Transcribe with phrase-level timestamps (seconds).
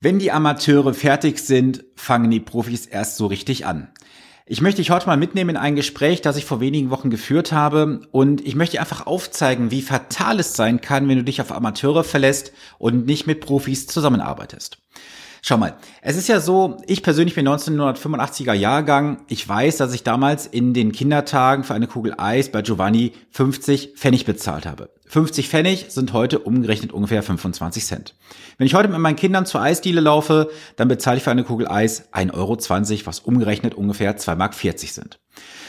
[0.00, 3.88] Wenn die Amateure fertig sind, fangen die Profis erst so richtig an.
[4.44, 7.50] Ich möchte dich heute mal mitnehmen in ein Gespräch, das ich vor wenigen Wochen geführt
[7.50, 11.50] habe und ich möchte einfach aufzeigen, wie fatal es sein kann, wenn du dich auf
[11.50, 14.78] Amateure verlässt und nicht mit Profis zusammenarbeitest.
[15.48, 19.18] Schau mal, es ist ja so, ich persönlich bin 1985er Jahrgang.
[19.28, 23.92] Ich weiß, dass ich damals in den Kindertagen für eine Kugel Eis bei Giovanni 50
[23.94, 24.90] Pfennig bezahlt habe.
[25.06, 28.16] 50 Pfennig sind heute umgerechnet ungefähr 25 Cent.
[28.58, 31.68] Wenn ich heute mit meinen Kindern zur Eisdiele laufe, dann bezahle ich für eine Kugel
[31.68, 35.20] Eis 1,20 Euro, was umgerechnet ungefähr 2,40 Mark sind.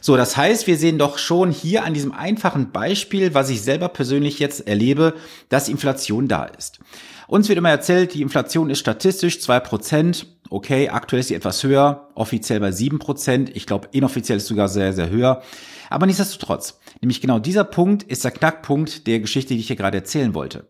[0.00, 3.88] So, das heißt, wir sehen doch schon hier an diesem einfachen Beispiel, was ich selber
[3.88, 5.14] persönlich jetzt erlebe,
[5.48, 6.78] dass Inflation da ist.
[7.26, 10.26] Uns wird immer erzählt, die Inflation ist statistisch zwei Prozent.
[10.50, 13.54] Okay, aktuell ist sie etwas höher, offiziell bei sieben Prozent.
[13.54, 15.42] Ich glaube, inoffiziell ist sogar sehr, sehr höher.
[15.90, 19.98] Aber nichtsdestotrotz, nämlich genau dieser Punkt ist der Knackpunkt der Geschichte, die ich hier gerade
[19.98, 20.66] erzählen wollte.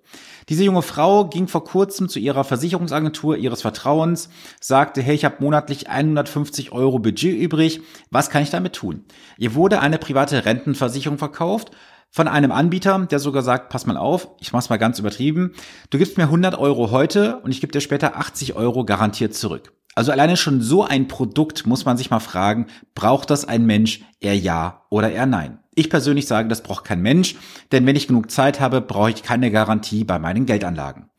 [0.48, 5.36] Diese junge Frau ging vor kurzem zu ihrer Versicherungsagentur ihres Vertrauens, sagte, hey, ich habe
[5.40, 9.04] monatlich 150 Euro Budget übrig, was kann ich damit tun?
[9.36, 11.72] Ihr wurde eine private Rentenversicherung verkauft
[12.10, 15.52] von einem Anbieter, der sogar sagt, pass mal auf, ich mach's mal ganz übertrieben,
[15.90, 19.72] du gibst mir 100 Euro heute und ich gebe dir später 80 Euro garantiert zurück.
[19.94, 24.02] Also alleine schon so ein Produkt muss man sich mal fragen, braucht das ein Mensch,
[24.20, 25.58] eher ja oder eher nein?
[25.74, 27.36] Ich persönlich sage, das braucht kein Mensch,
[27.72, 31.10] denn wenn ich genug Zeit habe, brauche ich keine Garantie bei meinen Geldanlagen.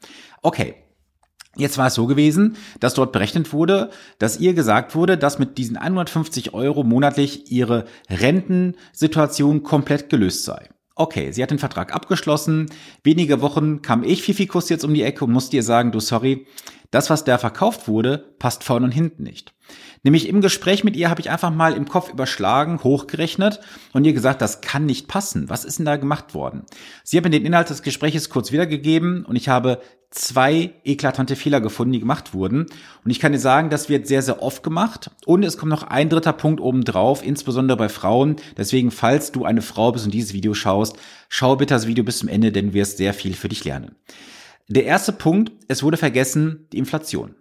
[0.41, 0.75] Okay,
[1.55, 5.57] Jetzt war es so gewesen, dass dort berechnet wurde, dass ihr gesagt wurde, dass mit
[5.57, 10.69] diesen 150 Euro monatlich ihre Rentensituation komplett gelöst sei.
[11.01, 12.69] Okay, sie hat den Vertrag abgeschlossen.
[13.03, 16.45] Wenige Wochen kam ich, Fifikus, jetzt um die Ecke und musste ihr sagen, du sorry,
[16.91, 19.53] das, was da verkauft wurde, passt vorne und hinten nicht.
[20.03, 23.59] Nämlich im Gespräch mit ihr habe ich einfach mal im Kopf überschlagen, hochgerechnet
[23.93, 25.49] und ihr gesagt, das kann nicht passen.
[25.49, 26.63] Was ist denn da gemacht worden?
[27.03, 29.81] Sie hat mir den Inhalt des Gespräches kurz wiedergegeben und ich habe
[30.11, 32.65] zwei eklatante Fehler gefunden, die gemacht wurden.
[33.05, 35.11] Und ich kann dir sagen, das wird sehr, sehr oft gemacht.
[35.25, 38.37] Und es kommt noch ein dritter Punkt oben drauf, insbesondere bei Frauen.
[38.57, 40.97] Deswegen, falls du eine Frau bist und dieses Video schaust,
[41.27, 43.95] schau bitte das Video bis zum Ende, denn du wirst sehr viel für dich lernen.
[44.71, 47.33] Der erste Punkt, es wurde vergessen, die Inflation.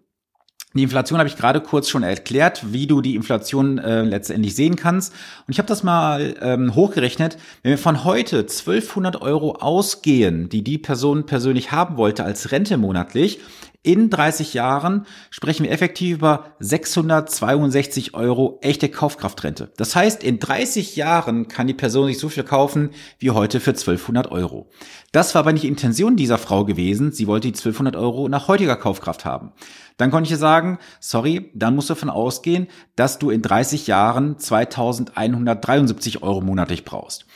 [0.72, 4.76] Die Inflation habe ich gerade kurz schon erklärt, wie du die Inflation äh, letztendlich sehen
[4.76, 5.12] kannst.
[5.46, 7.36] Und ich habe das mal ähm, hochgerechnet.
[7.62, 12.78] Wenn wir von heute 1200 Euro ausgehen, die die Person persönlich haben wollte als Rente
[12.78, 13.40] monatlich,
[13.84, 19.72] in 30 Jahren sprechen wir effektiv über 662 Euro echte Kaufkraftrente.
[19.76, 23.70] Das heißt, in 30 Jahren kann die Person sich so viel kaufen wie heute für
[23.70, 24.68] 1200 Euro.
[25.12, 27.12] Das war aber nicht die Intention dieser Frau gewesen.
[27.12, 29.52] Sie wollte die 1200 Euro nach heutiger Kaufkraft haben.
[29.96, 33.86] Dann konnte ich ihr sagen, sorry, dann musst du davon ausgehen, dass du in 30
[33.86, 37.26] Jahren 2173 Euro monatlich brauchst.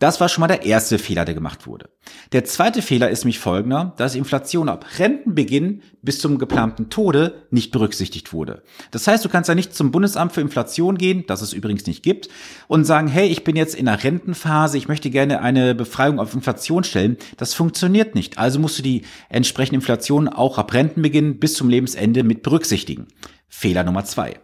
[0.00, 1.90] Das war schon mal der erste Fehler, der gemacht wurde.
[2.32, 7.70] Der zweite Fehler ist mich folgender, dass Inflation ab Rentenbeginn bis zum geplanten Tode nicht
[7.70, 8.62] berücksichtigt wurde.
[8.92, 12.02] Das heißt, du kannst ja nicht zum Bundesamt für Inflation gehen, das es übrigens nicht
[12.02, 12.30] gibt,
[12.66, 16.32] und sagen, hey, ich bin jetzt in der Rentenphase, ich möchte gerne eine Befreiung auf
[16.32, 17.18] Inflation stellen.
[17.36, 18.38] Das funktioniert nicht.
[18.38, 23.06] Also musst du die entsprechende Inflation auch ab Rentenbeginn bis zum Lebensende mit berücksichtigen.
[23.48, 24.40] Fehler Nummer zwei.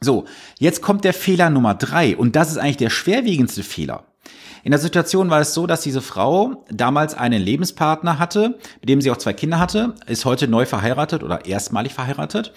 [0.00, 0.24] So,
[0.58, 4.06] jetzt kommt der Fehler Nummer drei und das ist eigentlich der schwerwiegendste Fehler.
[4.62, 9.00] In der Situation war es so, dass diese Frau damals einen Lebenspartner hatte, mit dem
[9.00, 12.52] sie auch zwei Kinder hatte, ist heute neu verheiratet oder erstmalig verheiratet.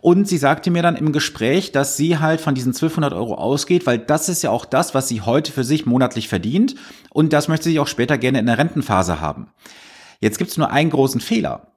[0.00, 3.86] Und sie sagte mir dann im Gespräch, dass sie halt von diesen 1200 Euro ausgeht,
[3.86, 6.74] weil das ist ja auch das, was sie heute für sich monatlich verdient.
[7.10, 9.48] Und das möchte sie auch später gerne in der Rentenphase haben.
[10.20, 11.73] Jetzt gibt es nur einen großen Fehler.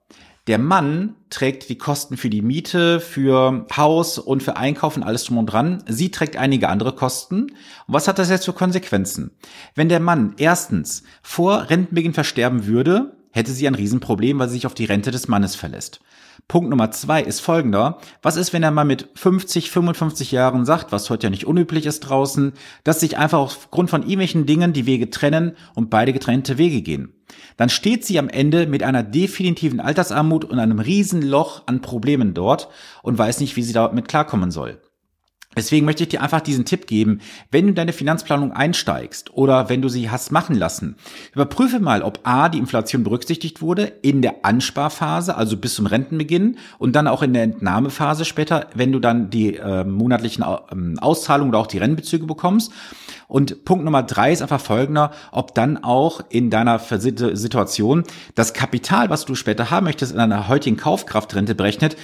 [0.48, 5.40] Der Mann trägt die Kosten für die Miete, für Haus und für Einkaufen, alles drum
[5.40, 5.84] und dran.
[5.88, 7.42] Sie trägt einige andere Kosten.
[7.42, 7.54] Und
[7.88, 9.32] was hat das jetzt für Konsequenzen?
[9.76, 14.66] Wenn der Mann erstens vor Rentenbeginn versterben würde, hätte sie ein Riesenproblem, weil sie sich
[14.66, 16.00] auf die Rente des Mannes verlässt.
[16.48, 17.98] Punkt Nummer zwei ist folgender.
[18.22, 21.86] Was ist, wenn er mal mit 50, 55 Jahren sagt, was heute ja nicht unüblich
[21.86, 22.54] ist draußen,
[22.86, 27.17] dass sich einfach aufgrund von irgendwelchen Dingen die Wege trennen und beide getrennte Wege gehen?
[27.58, 32.70] Dann steht sie am Ende mit einer definitiven Altersarmut und einem Riesenloch an Problemen dort
[33.04, 34.80] und weiß nicht, wie sie damit klarkommen soll.
[35.58, 37.20] Deswegen möchte ich dir einfach diesen Tipp geben,
[37.52, 40.96] wenn du deine Finanzplanung einsteigst oder wenn du sie hast machen lassen,
[41.34, 46.58] überprüfe mal, ob A, die Inflation berücksichtigt wurde in der Ansparphase, also bis zum Rentenbeginn
[46.78, 51.50] und dann auch in der Entnahmephase später, wenn du dann die äh, monatlichen äh, Auszahlungen
[51.50, 52.72] oder auch die Rennbezüge bekommst.
[53.28, 58.04] Und Punkt Nummer drei ist einfach folgender, ob dann auch in deiner Situation
[58.36, 61.98] das Kapital, was du später haben möchtest, in einer heutigen Kaufkraftrente berechnet,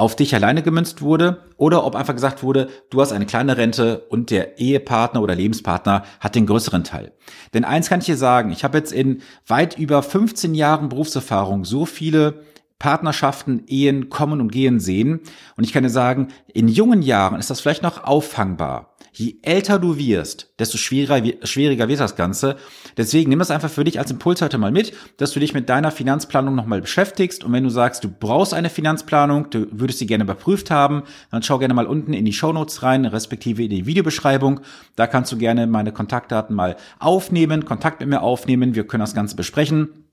[0.00, 4.06] auf dich alleine gemünzt wurde oder ob einfach gesagt wurde, du hast eine kleine Rente
[4.08, 7.12] und der Ehepartner oder Lebenspartner hat den größeren Teil.
[7.52, 11.66] Denn eins kann ich dir sagen, ich habe jetzt in weit über 15 Jahren Berufserfahrung
[11.66, 12.44] so viele
[12.78, 15.20] Partnerschaften, Ehen kommen und gehen sehen.
[15.58, 18.94] Und ich kann dir sagen, in jungen Jahren ist das vielleicht noch auffangbar.
[19.12, 22.56] Je älter du wirst, desto schwieriger, schwieriger wird das Ganze.
[22.96, 25.68] Deswegen nimm das einfach für dich als Impuls heute mal mit, dass du dich mit
[25.68, 27.42] deiner Finanzplanung nochmal beschäftigst.
[27.42, 31.42] Und wenn du sagst, du brauchst eine Finanzplanung, du würdest sie gerne überprüft haben, dann
[31.42, 34.60] schau gerne mal unten in die Shownotes rein, respektive in die Videobeschreibung.
[34.96, 38.74] Da kannst du gerne meine Kontaktdaten mal aufnehmen, Kontakt mit mir aufnehmen.
[38.74, 40.09] Wir können das Ganze besprechen.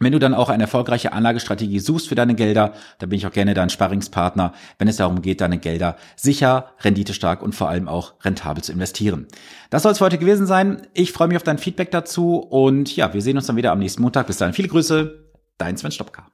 [0.00, 3.32] Wenn du dann auch eine erfolgreiche Anlagestrategie suchst für deine Gelder, dann bin ich auch
[3.32, 8.14] gerne dein Sparringspartner, wenn es darum geht, deine Gelder sicher, renditestark und vor allem auch
[8.24, 9.26] rentabel zu investieren.
[9.70, 10.86] Das soll es für heute gewesen sein.
[10.94, 13.78] Ich freue mich auf dein Feedback dazu und ja, wir sehen uns dann wieder am
[13.78, 14.26] nächsten Montag.
[14.26, 15.24] Bis dahin viele Grüße,
[15.58, 16.26] dein Sven Stopka.